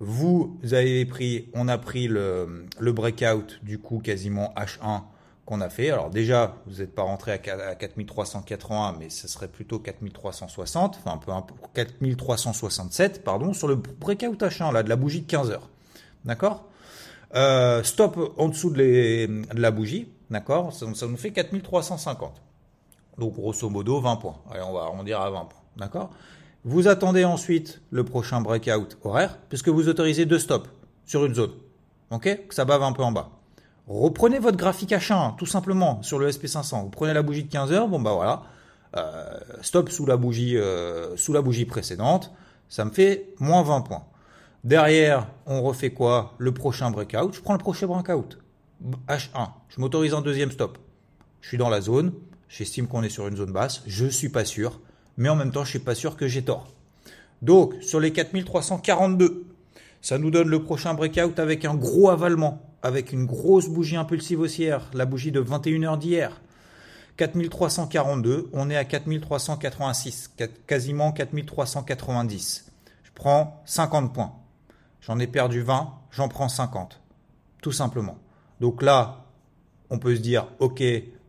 vous 0.00 0.58
avez 0.62 1.04
pris, 1.04 1.48
on 1.54 1.68
a 1.68 1.78
pris 1.78 2.08
le, 2.08 2.66
le 2.78 2.92
breakout 2.92 3.58
du 3.62 3.78
coup 3.78 3.98
quasiment 3.98 4.54
H1 4.56 5.02
qu'on 5.48 5.62
a 5.62 5.70
fait. 5.70 5.90
Alors 5.90 6.10
déjà, 6.10 6.56
vous 6.66 6.80
n'êtes 6.80 6.94
pas 6.94 7.04
rentré 7.04 7.32
à 7.32 7.38
4381, 7.38 8.96
mais 8.98 9.08
ce 9.08 9.26
serait 9.26 9.48
plutôt 9.48 9.78
4360, 9.78 10.98
enfin 10.98 11.12
un 11.14 11.16
peu, 11.16 11.32
un 11.32 11.42
4367, 11.72 13.24
pardon, 13.24 13.54
sur 13.54 13.66
le 13.66 13.76
breakout 13.76 14.36
H1 14.36 14.74
là, 14.74 14.82
de 14.82 14.90
la 14.90 14.96
bougie 14.96 15.22
de 15.22 15.26
15 15.26 15.50
heures. 15.50 15.70
D'accord? 16.26 16.66
Euh, 17.34 17.82
Stop 17.82 18.34
en 18.36 18.48
dessous 18.48 18.68
de, 18.68 19.42
la 19.58 19.70
bougie, 19.70 20.12
d'accord? 20.28 20.74
Ça, 20.74 20.84
nous 20.84 21.16
fait 21.16 21.30
4350. 21.30 22.42
Donc 23.16 23.32
grosso 23.32 23.70
modo 23.70 24.02
20 24.02 24.16
points. 24.16 24.36
Allez, 24.50 24.62
on 24.62 24.74
va 24.74 24.82
arrondir 24.82 25.18
à 25.18 25.30
20 25.30 25.46
points. 25.46 25.62
D'accord? 25.78 26.10
Vous 26.64 26.88
attendez 26.88 27.24
ensuite 27.24 27.80
le 27.90 28.04
prochain 28.04 28.42
breakout 28.42 28.98
horaire, 29.02 29.38
puisque 29.48 29.70
vous 29.70 29.88
autorisez 29.88 30.26
deux 30.26 30.38
stops 30.38 30.68
sur 31.06 31.24
une 31.24 31.34
zone. 31.34 31.52
Ok? 32.10 32.48
Que 32.48 32.54
ça 32.54 32.66
bave 32.66 32.82
un 32.82 32.92
peu 32.92 33.02
en 33.02 33.12
bas. 33.12 33.37
Reprenez 33.88 34.38
votre 34.38 34.58
graphique 34.58 34.90
H1, 34.90 35.36
tout 35.36 35.46
simplement, 35.46 36.02
sur 36.02 36.18
le 36.18 36.30
SP500. 36.30 36.82
Vous 36.82 36.90
prenez 36.90 37.14
la 37.14 37.22
bougie 37.22 37.44
de 37.44 37.50
15 37.50 37.72
heures, 37.72 37.88
bon 37.88 37.98
bah 37.98 38.12
voilà. 38.12 38.42
Euh, 38.96 39.38
stop 39.62 39.88
sous 39.90 40.04
la 40.04 40.16
bougie, 40.16 40.56
euh, 40.58 41.16
sous 41.16 41.32
la 41.32 41.40
bougie 41.40 41.64
précédente. 41.64 42.30
Ça 42.68 42.84
me 42.84 42.90
fait 42.90 43.30
moins 43.38 43.62
20 43.62 43.80
points. 43.80 44.04
Derrière, 44.62 45.28
on 45.46 45.62
refait 45.62 45.90
quoi? 45.90 46.34
Le 46.36 46.52
prochain 46.52 46.90
breakout. 46.90 47.34
Je 47.34 47.40
prends 47.40 47.54
le 47.54 47.58
prochain 47.58 47.86
breakout. 47.86 48.38
H1. 49.08 49.48
Je 49.68 49.80
m'autorise 49.80 50.12
un 50.12 50.20
deuxième 50.20 50.50
stop. 50.50 50.76
Je 51.40 51.48
suis 51.48 51.58
dans 51.58 51.70
la 51.70 51.80
zone. 51.80 52.12
J'estime 52.50 52.88
qu'on 52.88 53.02
est 53.02 53.08
sur 53.08 53.26
une 53.26 53.36
zone 53.36 53.52
basse. 53.52 53.82
Je 53.86 54.06
suis 54.06 54.28
pas 54.28 54.44
sûr. 54.44 54.80
Mais 55.16 55.30
en 55.30 55.36
même 55.36 55.50
temps, 55.50 55.64
je 55.64 55.70
suis 55.70 55.78
pas 55.78 55.94
sûr 55.94 56.16
que 56.16 56.28
j'ai 56.28 56.42
tort. 56.42 56.68
Donc, 57.40 57.74
sur 57.80 58.00
les 58.00 58.12
4342, 58.12 59.46
ça 60.02 60.18
nous 60.18 60.30
donne 60.30 60.48
le 60.48 60.62
prochain 60.62 60.92
breakout 60.94 61.38
avec 61.38 61.64
un 61.64 61.74
gros 61.74 62.10
avalement, 62.10 62.67
avec 62.82 63.12
une 63.12 63.26
grosse 63.26 63.68
bougie 63.68 63.96
impulsive 63.96 64.40
haussière, 64.40 64.90
la 64.94 65.06
bougie 65.06 65.32
de 65.32 65.40
21h 65.42 65.98
d'hier. 65.98 66.40
4342, 67.16 68.48
on 68.52 68.70
est 68.70 68.76
à 68.76 68.84
4386, 68.84 70.34
quasiment 70.66 71.10
4390. 71.10 72.70
Je 73.02 73.10
prends 73.12 73.62
50 73.66 74.14
points. 74.14 74.32
J'en 75.00 75.18
ai 75.18 75.26
perdu 75.26 75.62
20, 75.62 75.92
j'en 76.12 76.28
prends 76.28 76.48
50. 76.48 77.00
Tout 77.60 77.72
simplement. 77.72 78.18
Donc 78.60 78.82
là, 78.82 79.24
on 79.90 79.98
peut 79.98 80.14
se 80.14 80.20
dire, 80.20 80.46
ok, 80.60 80.82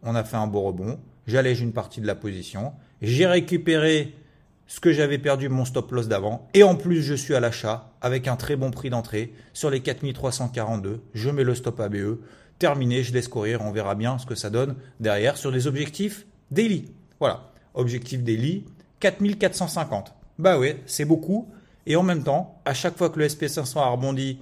on 0.03 0.13
a 0.15 0.24
fait 0.24 0.38
un 0.38 0.48
beau 0.48 0.62
rebond, 0.62 1.00
j'allège 1.25 1.62
une 1.62 1.74
partie 1.74 2.01
de 2.01 2.08
la 2.08 2.15
position, 2.15 2.74
j'ai 3.01 3.25
récupéré 3.25 4.15
ce 4.69 4.79
que 4.79 4.93
j'avais 4.93 5.17
perdu 5.17 5.49
mon 5.49 5.65
stop 5.65 5.91
loss 5.91 6.07
d'avant. 6.07 6.47
Et 6.53 6.61
en 6.61 6.75
plus, 6.75 7.01
je 7.01 7.15
suis 7.15 7.33
à 7.33 7.39
l'achat 7.39 7.91
avec 8.01 8.27
un 8.27 8.35
très 8.35 8.55
bon 8.55 8.69
prix 8.69 8.91
d'entrée 8.91 9.33
sur 9.51 9.71
les 9.71 9.81
4342. 9.81 11.01
Je 11.15 11.29
mets 11.31 11.43
le 11.43 11.55
stop 11.55 11.79
ABE. 11.79 12.19
Terminé, 12.59 13.01
je 13.01 13.11
laisse 13.11 13.27
courir. 13.27 13.61
On 13.61 13.71
verra 13.71 13.95
bien 13.95 14.19
ce 14.19 14.27
que 14.27 14.35
ça 14.35 14.51
donne 14.51 14.75
derrière 14.99 15.38
sur 15.38 15.51
des 15.51 15.65
objectifs 15.65 16.27
daily. 16.51 16.91
Voilà. 17.19 17.49
Objectif 17.73 18.21
daily, 18.21 18.63
4450. 18.99 20.13
Bah 20.38 20.59
ouais, 20.59 20.77
c'est 20.85 21.05
beaucoup. 21.05 21.49
Et 21.88 21.95
en 21.95 22.03
même 22.03 22.23
temps, 22.23 22.61
à 22.63 22.75
chaque 22.75 22.95
fois 22.95 23.09
que 23.09 23.17
le 23.17 23.27
SP500 23.27 23.79
a 23.79 23.88
rebondi 23.88 24.38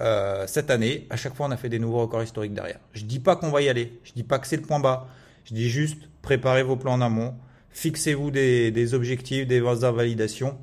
euh, 0.00 0.44
cette 0.48 0.70
année, 0.72 1.06
à 1.08 1.16
chaque 1.16 1.34
fois 1.36 1.46
on 1.46 1.52
a 1.52 1.56
fait 1.56 1.68
des 1.68 1.78
nouveaux 1.78 2.00
records 2.00 2.24
historiques 2.24 2.54
derrière. 2.54 2.80
Je 2.94 3.04
dis 3.04 3.20
pas 3.20 3.36
qu'on 3.36 3.50
va 3.50 3.62
y 3.62 3.68
aller. 3.68 4.00
Je 4.02 4.12
dis 4.12 4.24
pas 4.24 4.40
que 4.40 4.48
c'est 4.48 4.56
le 4.56 4.62
point 4.62 4.80
bas. 4.80 5.06
Je 5.44 5.54
dis 5.54 5.68
juste 5.68 6.02
préparez 6.20 6.64
vos 6.64 6.74
plans 6.74 6.94
en 6.94 7.00
amont 7.00 7.34
Fixez-vous 7.70 8.30
des, 8.30 8.94
objectifs, 8.94 9.46
des 9.46 9.60
validations. 9.60 10.58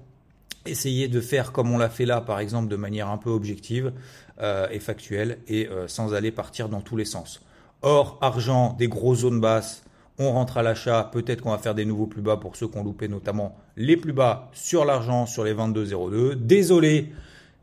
Essayez 0.65 1.07
de 1.07 1.21
faire 1.21 1.51
comme 1.51 1.71
on 1.71 1.77
l'a 1.77 1.89
fait 1.89 2.05
là, 2.05 2.21
par 2.21 2.39
exemple, 2.39 2.67
de 2.67 2.75
manière 2.75 3.09
un 3.09 3.17
peu 3.17 3.29
objective 3.29 3.93
euh, 4.41 4.67
et 4.71 4.79
factuelle 4.79 5.37
et 5.47 5.67
euh, 5.67 5.87
sans 5.87 6.13
aller 6.13 6.31
partir 6.31 6.69
dans 6.69 6.81
tous 6.81 6.97
les 6.97 7.05
sens. 7.05 7.41
Or, 7.83 8.17
argent, 8.21 8.73
des 8.73 8.87
grosses 8.87 9.19
zones 9.19 9.39
basses, 9.39 9.83
on 10.17 10.31
rentre 10.31 10.57
à 10.57 10.63
l'achat, 10.63 11.09
peut-être 11.11 11.41
qu'on 11.41 11.51
va 11.51 11.57
faire 11.57 11.75
des 11.75 11.85
nouveaux 11.85 12.07
plus 12.07 12.21
bas 12.21 12.37
pour 12.37 12.55
ceux 12.55 12.67
qui 12.67 12.77
ont 12.77 12.83
loupé 12.83 13.07
notamment 13.07 13.55
les 13.75 13.97
plus 13.97 14.13
bas 14.13 14.49
sur 14.53 14.85
l'argent 14.85 15.25
sur 15.25 15.43
les 15.43 15.53
22,02. 15.53 16.35
Désolé, 16.35 17.13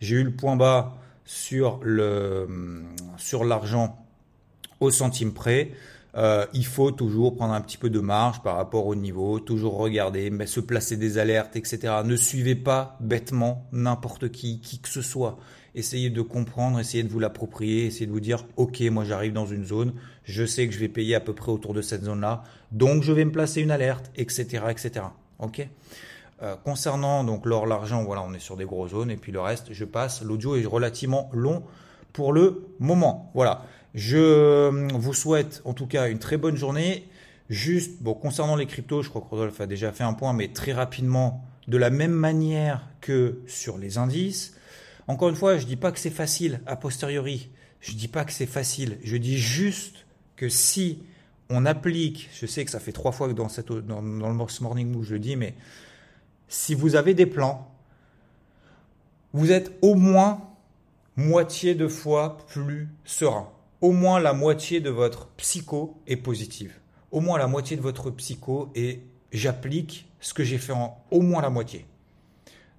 j'ai 0.01 0.17
eu 0.17 0.25
le 0.25 0.33
point 0.33 0.57
bas 0.57 0.97
sur 1.25 1.81
l'argent 3.45 3.99
au 4.81 4.91
centime 4.91 5.33
près. 5.33 5.73
Euh, 6.15 6.45
il 6.53 6.67
faut 6.67 6.91
toujours 6.91 7.37
prendre 7.37 7.55
un 7.55 7.61
petit 7.63 7.79
peu 7.79 7.89
de 7.89 8.01
marge 8.01 8.43
par 8.43 8.57
rapport 8.57 8.87
au 8.87 8.95
niveau, 8.95 9.41
toujours 9.41 9.79
regarder, 9.79 10.31
mais 10.31 10.47
se 10.47 10.61
placer 10.61 10.97
des 10.97 11.19
alertes, 11.19 11.57
etc. 11.57 11.95
Ne 12.05 12.17
suivez 12.17 12.55
pas 12.55 12.97
bêtement 13.01 13.67
n'importe 13.73 14.31
qui, 14.31 14.61
qui 14.61 14.81
que 14.81 14.89
ce 14.89 15.01
soit. 15.01 15.39
Essayez 15.75 16.11
de 16.11 16.21
comprendre, 16.21 16.79
essayez 16.79 17.03
de 17.03 17.09
vous 17.09 17.19
l'approprier, 17.19 17.87
essayez 17.87 18.07
de 18.07 18.13
vous 18.13 18.21
dire, 18.21 18.45
ok, 18.57 18.81
moi 18.91 19.05
j'arrive 19.05 19.33
dans 19.33 19.47
une 19.47 19.65
zone, 19.65 19.95
je 20.25 20.45
sais 20.45 20.67
que 20.67 20.75
je 20.75 20.79
vais 20.79 20.89
payer 20.89 21.15
à 21.15 21.21
peu 21.21 21.33
près 21.33 21.51
autour 21.51 21.73
de 21.73 21.81
cette 21.81 22.05
zone-là, 22.05 22.43
donc 22.73 23.03
je 23.03 23.13
vais 23.13 23.25
me 23.25 23.33
placer 23.33 23.63
une 23.63 23.71
alerte, 23.71 24.11
etc., 24.17 24.65
etc. 24.69 25.07
Ok? 25.39 25.67
Euh, 26.43 26.57
concernant 26.63 27.25
donc 27.25 27.47
l'or, 27.47 27.67
l'argent, 27.67 28.05
voilà, 28.05 28.23
on 28.23 28.35
est 28.35 28.39
sur 28.39 28.57
des 28.57 28.67
grosses 28.67 28.91
zones, 28.91 29.11
et 29.11 29.17
puis 29.17 29.33
le 29.33 29.41
reste, 29.41 29.73
je 29.73 29.85
passe. 29.87 30.23
L'audio 30.23 30.57
est 30.57 30.67
relativement 30.67 31.31
long 31.33 31.63
pour 32.13 32.33
le 32.33 32.67
moment. 32.79 33.31
Voilà. 33.35 33.65
Je 33.95 34.71
vous 34.97 35.15
souhaite 35.15 35.61
en 35.65 35.75
tout 35.75 35.87
cas 35.87 36.09
une 36.09 36.19
très 36.19 36.37
bonne 36.37 36.57
journée. 36.57 37.09
Juste, 37.51 38.03
bon, 38.03 38.15
concernant 38.15 38.57
les 38.57 38.67
cryptos, 38.67 39.03
je 39.03 39.11
crois 39.11 39.21
que 39.21 39.27
Rodolphe 39.27 39.61
a 39.61 39.67
déjà 39.67 39.93
fait 39.93 40.05
un 40.05 40.15
point, 40.15 40.33
mais 40.33 40.49
très 40.49 40.73
rapidement, 40.73 41.45
de 41.69 41.77
la 41.77 41.91
même 41.91 42.13
manière 42.13 42.89
que 43.01 43.41
sur 43.47 43.77
les 43.77 43.99
indices. 43.99 44.55
Encore 45.09 45.29
une 45.29 45.37
fois, 45.37 45.59
je 45.59 45.65
ne 45.65 45.69
dis 45.69 45.77
pas 45.77 45.93
que 45.93 45.99
c'est 45.99 46.11
facile 46.11 46.61
a 46.67 46.77
posteriori. 46.77 47.51
Je 47.81 47.93
ne 47.93 47.99
dis 47.99 48.09
pas 48.09 48.25
que 48.25 48.33
c'est 48.33 48.47
facile. 48.47 48.99
Je 49.03 49.17
dis 49.17 49.37
juste 49.37 50.07
que 50.37 50.49
si 50.49 51.03
on 51.51 51.67
applique, 51.67 52.31
je 52.33 52.47
sais 52.47 52.65
que 52.65 52.71
ça 52.71 52.81
fait 52.81 52.93
trois 52.93 53.13
fois 53.13 53.29
que 53.29 53.35
dans, 53.35 53.49
cette, 53.51 53.71
dans 53.71 54.01
le 54.01 54.61
Morning 54.63 54.91
Move 54.91 55.05
je 55.05 55.13
le 55.15 55.19
dis, 55.19 55.37
mais 55.37 55.55
si 56.49 56.75
vous 56.75 56.97
avez 56.97 57.13
des 57.13 57.27
plans, 57.27 57.71
vous 59.35 59.53
êtes 59.53 59.73
au 59.83 59.95
moins 59.95 60.41
moitié 61.17 61.75
de 61.75 61.89
fois 61.89 62.39
plus 62.47 62.89
serein 63.05 63.51
au 63.83 63.91
moins 63.91 64.21
la 64.21 64.33
moitié 64.33 64.81
de 64.81 64.91
votre 64.91 65.29
psycho 65.37 66.01
est 66.07 66.17
positive. 66.17 66.73
Au 67.11 67.21
moins 67.21 67.37
la 67.37 67.49
moitié 67.49 67.77
de 67.77 67.83
votre 67.83 68.11
psycho 68.11 68.71
et 68.75 69.01
j'applique 69.33 70.09
ce 70.21 70.33
que 70.33 70.45
j'ai 70.45 70.57
fait 70.57 70.73
en 70.73 70.97
au 71.11 71.21
moins 71.21 71.43
la 71.43 71.51
moitié. 71.51 71.85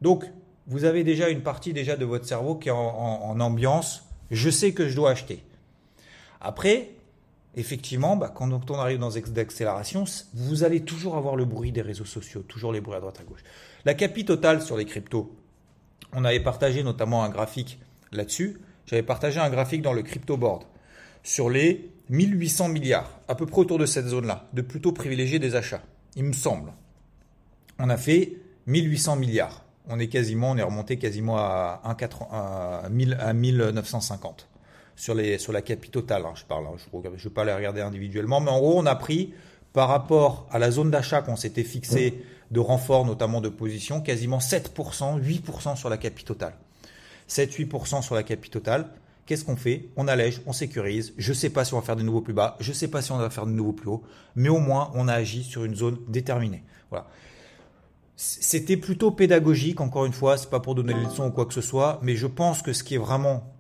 Donc, 0.02 0.24
vous 0.66 0.86
avez 0.86 1.04
déjà 1.04 1.30
une 1.30 1.42
partie 1.42 1.74
déjà 1.74 1.98
de 1.98 2.06
votre 2.06 2.26
cerveau 2.26 2.56
qui 2.56 2.70
est 2.70 2.72
en, 2.72 3.40
ambiance. 3.40 4.06
Je 4.32 4.50
sais 4.50 4.72
que 4.74 4.88
je 4.88 4.96
dois 4.96 5.12
acheter. 5.12 5.44
Après, 6.40 6.92
effectivement, 7.56 8.16
bah, 8.16 8.32
quand 8.34 8.72
on 8.72 8.76
arrive 8.76 9.00
dans 9.00 9.10
d'accélération, 9.10 10.06
vous 10.34 10.64
allez 10.64 10.86
toujours 10.86 11.18
avoir 11.18 11.36
le 11.36 11.44
bruit 11.44 11.74
des 11.74 11.82
réseaux 11.82 12.06
sociaux, 12.06 12.44
toujours 12.48 12.72
les 12.72 12.80
bruits 12.80 12.96
à 12.96 13.02
droite 13.02 13.20
à 13.20 13.24
gauche. 13.24 13.44
La 13.84 13.94
capi 13.94 14.24
totale 14.24 14.62
sur 14.62 14.78
les 14.78 14.86
cryptos, 14.86 15.36
on 16.14 16.24
avait 16.24 16.40
partagé 16.40 16.82
notamment 16.82 17.26
un 17.26 17.30
graphique 17.30 17.80
là-dessus. 18.14 18.62
J'avais 18.86 19.04
partagé 19.04 19.42
un 19.42 19.50
graphique 19.50 19.82
dans 19.82 19.94
le 19.94 20.02
crypto 20.02 20.38
board 20.38 20.64
sur 21.24 21.50
les 21.50 21.90
1800 22.10 22.70
milliards, 22.70 23.20
à 23.28 23.36
peu 23.36 23.46
près 23.46 23.60
autour 23.60 23.80
de 23.80 23.86
cette 23.86 24.08
zone-là, 24.08 24.48
de 24.54 24.62
plutôt 24.62 24.92
privilégier 24.92 25.40
des 25.40 25.56
achats, 25.56 25.82
il 26.16 26.26
me 26.26 26.34
semble. 26.34 26.74
On 27.80 27.90
a 27.90 27.98
fait 27.98 28.34
1800 28.68 29.16
milliards. 29.16 29.64
On 29.90 30.00
est 30.00 30.08
quasiment, 30.08 30.52
on 30.52 30.58
est 30.58 30.64
remonté 30.64 30.98
quasiment 30.98 31.38
à, 31.38 31.82
1950 32.90 34.48
sur, 34.96 35.16
les, 35.16 35.38
sur 35.38 35.52
la 35.52 35.62
capi 35.62 35.90
totale, 35.90 36.26
hein, 36.26 36.34
je 36.36 36.46
parle. 36.46 36.68
Hein. 36.68 36.76
je 36.78 36.98
ne 36.98 37.16
vais 37.16 37.30
pas 37.30 37.44
les 37.44 37.54
regarder 37.54 37.82
individuellement, 37.82 38.40
mais 38.40 38.52
en 38.52 38.60
gros, 38.60 38.80
on 38.80 38.86
a 38.86 38.96
pris 38.96 39.34
par 39.74 39.90
rapport 39.90 40.48
à 40.52 40.60
la 40.60 40.72
zone 40.72 40.92
d'achat 40.92 41.22
qu'on 41.22 41.36
s'était 41.36 41.64
fixé 41.64 42.24
de 42.52 42.60
renfort, 42.60 43.06
notamment 43.06 43.42
de 43.42 43.50
position, 43.50 44.00
quasiment 44.02 44.38
7%, 44.38 45.20
8% 45.20 45.76
sur 45.76 45.90
la 45.90 45.98
capi 45.98 46.24
totale. 46.24 46.54
7-8% 47.28 48.04
sur 48.04 48.16
la 48.16 48.24
capi 48.24 48.50
totale. 48.50 48.88
Qu'est-ce 49.26 49.46
qu'on 49.46 49.56
fait? 49.56 49.90
On 49.96 50.08
allège, 50.08 50.42
on 50.46 50.54
sécurise. 50.54 51.14
Je 51.18 51.30
ne 51.30 51.36
sais 51.36 51.50
pas 51.50 51.64
si 51.64 51.74
on 51.74 51.80
va 51.80 51.86
faire 51.86 51.96
de 51.96 52.04
nouveaux 52.04 52.22
plus 52.22 52.34
bas, 52.34 52.58
je 52.60 52.72
ne 52.72 52.76
sais 52.76 52.90
pas 52.90 53.02
si 53.02 53.12
on 53.12 53.18
va 53.18 53.30
faire 53.30 53.46
de 53.46 53.52
nouveaux 53.52 53.72
plus 53.72 53.90
hauts, 53.90 54.04
mais 54.36 54.50
au 54.50 54.60
moins 54.60 54.92
on 54.96 55.08
a 55.08 55.14
agi 55.14 55.44
sur 55.44 55.64
une 55.64 55.76
zone 55.76 55.98
déterminée. 56.08 56.64
Voilà. 56.90 57.08
C'était 58.16 58.78
plutôt 58.78 59.12
pédagogique, 59.12 59.82
encore 59.82 60.06
une 60.06 60.14
fois, 60.14 60.38
c'est 60.38 60.50
pas 60.50 60.60
pour 60.60 60.76
donner 60.76 60.94
des 60.94 61.04
leçons 61.04 61.28
ou 61.28 61.32
quoi 61.32 61.46
que 61.46 61.54
ce 61.54 61.62
soit, 61.62 62.00
mais 62.04 62.16
je 62.16 62.28
pense 62.28 62.62
que 62.62 62.74
ce 62.74 62.84
qui 62.84 62.96
est 62.96 63.00
vraiment 63.00 63.54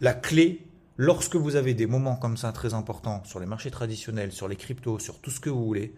la 0.00 0.14
clé, 0.14 0.66
lorsque 0.96 1.36
vous 1.36 1.56
avez 1.56 1.74
des 1.74 1.86
moments 1.86 2.16
comme 2.16 2.36
ça 2.36 2.52
très 2.52 2.74
importants 2.74 3.22
sur 3.24 3.40
les 3.40 3.46
marchés 3.46 3.70
traditionnels, 3.70 4.32
sur 4.32 4.48
les 4.48 4.56
cryptos, 4.56 4.98
sur 4.98 5.18
tout 5.18 5.30
ce 5.30 5.40
que 5.40 5.50
vous 5.50 5.64
voulez, 5.64 5.94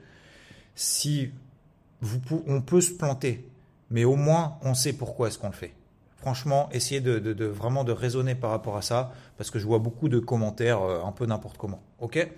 si 0.75 1.30
on 2.30 2.62
peut 2.62 2.80
se 2.80 2.92
planter, 2.92 3.47
mais 3.90 4.04
au 4.04 4.16
moins 4.16 4.59
on 4.62 4.75
sait 4.75 4.92
pourquoi 4.92 5.28
est-ce 5.28 5.38
qu'on 5.38 5.49
le 5.49 5.52
fait 5.52 5.75
franchement, 6.23 6.69
essayez 6.71 7.00
de, 7.00 7.45
vraiment 7.47 7.83
de 7.83 7.91
raisonner 7.91 8.37
par 8.37 8.50
rapport 8.50 8.76
à 8.76 8.83
ça, 8.83 9.12
parce 9.37 9.50
que 9.50 9.59
je 9.59 9.67
vois 9.67 9.81
beaucoup 9.81 10.09
de 10.09 10.21
commentaires 10.21 10.81
euh, 10.81 11.02
un 11.05 11.11
peu 11.11 11.26
n'importe 11.26 11.59
comment. 11.59 11.83
Ok? 11.99 12.31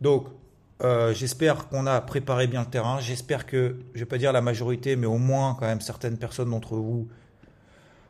Donc, 0.00 0.26
euh, 0.84 1.12
j'espère 1.12 1.68
qu'on 1.68 1.88
a 1.88 2.00
préparé 2.00 2.46
bien 2.46 2.60
le 2.60 2.70
terrain. 2.70 3.00
J'espère 3.00 3.44
que, 3.44 3.80
je 3.94 3.98
vais 3.98 4.06
pas 4.06 4.18
dire 4.18 4.32
la 4.32 4.40
majorité, 4.40 4.94
mais 4.94 5.06
au 5.06 5.18
moins 5.18 5.56
quand 5.58 5.66
même 5.66 5.80
certaines 5.80 6.16
personnes 6.16 6.50
d'entre 6.50 6.76
vous 6.76 7.08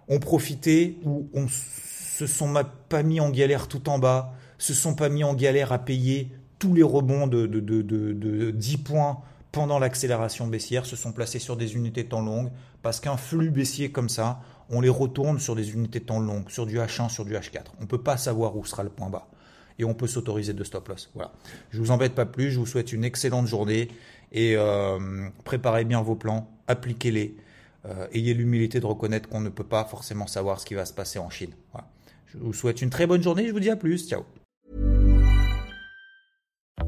ont 0.09 0.19
profité 0.19 0.99
ou 1.05 1.27
se 1.49 2.27
sont 2.27 2.55
pas 2.91 3.03
mis 3.03 3.19
en 3.19 3.31
galère 3.31 3.67
tout 3.67 3.89
en 3.89 3.99
bas, 3.99 4.35
se 4.59 4.75
sont 4.75 4.95
pas 4.95 5.09
mis 5.09 5.25
en 5.25 5.33
galère 5.33 5.73
à 5.73 5.79
payer 5.79 6.31
tous 6.59 6.75
les 6.75 6.83
rebonds 6.83 7.27
de 7.27 8.51
10 8.51 8.77
points 8.79 9.23
pendant 9.55 9.79
l'accélération 9.79 10.47
baissière, 10.49 10.85
se 10.85 10.97
sont 10.97 11.13
placés 11.13 11.39
sur 11.39 11.57
des 11.57 11.77
unités 11.77 12.03
de 12.03 12.09
temps 12.09 12.23
longues, 12.23 12.51
parce 12.83 12.99
qu'un 13.01 13.17
flux 13.17 13.51
baissier 13.51 13.93
comme 13.93 14.09
ça, 14.09 14.41
on 14.71 14.81
les 14.81 14.89
retourne 14.89 15.39
sur 15.39 15.55
des 15.55 15.73
unités 15.73 16.01
de 16.01 16.05
temps 16.05 16.21
longues, 16.21 16.49
sur 16.51 16.67
du 16.67 16.79
H1, 16.79 17.09
sur 17.09 17.25
du 17.25 17.35
H4. 17.35 17.65
On 17.79 17.83
ne 17.83 17.87
peut 17.87 18.03
pas 18.03 18.17
savoir 18.17 18.57
où 18.57 18.65
sera 18.65 18.83
le 18.83 18.91
point 18.91 19.11
bas. 19.11 19.29
Et 19.79 19.85
on 19.85 19.95
peut 19.95 20.07
s'autoriser 20.07 20.53
de 20.53 20.63
stop 20.65 20.89
loss. 20.89 21.11
Voilà. 21.15 21.33
Je 21.71 21.81
vous 21.81 21.91
embête 21.91 22.15
pas 22.15 22.27
plus, 22.27 22.51
je 22.51 22.59
vous 22.61 22.67
souhaite 22.67 22.93
une 22.93 23.05
excellente 23.05 23.47
journée 23.47 23.89
et 24.33 24.55
euh, 24.57 25.29
préparez 25.45 25.85
bien 25.85 26.01
vos 26.01 26.15
plans, 26.15 26.49
appliquez-les. 26.69 27.37
euh, 27.87 28.07
ayez 28.13 28.35
l'humilité 28.35 28.81
de 28.81 28.87
reconnaître 28.87 29.29
qu'on 29.29 29.41
ne 29.41 29.49
peut 29.51 29.65
pas 29.65 29.85
forcément 29.85 30.27
savoir 30.27 30.61
ce 30.61 30.67
qui 30.67 30.75
va 30.75 30.85
se 30.87 30.93
passer 30.95 31.19
en 31.19 31.29
Chine. 31.29 31.53
Voilà. 31.73 31.89
Je 32.27 32.39
vous 32.39 32.53
souhaite 32.53 32.83
une 32.83 32.91
très 32.91 33.07
bonne 33.07 33.23
journée. 33.23 33.47
Je 33.49 33.53
vous 33.53 33.61
dis 33.61 33.71
à 33.71 33.77
plus. 33.77 34.09
Ciao. 34.09 34.25